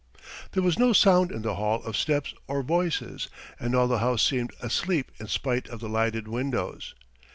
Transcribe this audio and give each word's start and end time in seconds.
There 0.53 0.63
was 0.63 0.79
no 0.79 0.93
sound 0.93 1.31
in 1.31 1.43
the 1.43 1.53
hall 1.57 1.83
of 1.83 1.95
steps 1.95 2.33
or 2.47 2.63
voices 2.63 3.27
and 3.59 3.75
all 3.75 3.87
the 3.87 3.99
house 3.99 4.23
seemed 4.23 4.51
asleep 4.59 5.11
in 5.19 5.27
spite 5.27 5.67
of 5.69 5.79
the 5.79 5.89
lighted 5.89 6.27
windows. 6.27 6.95